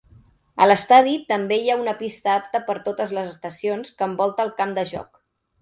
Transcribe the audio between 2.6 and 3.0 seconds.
per a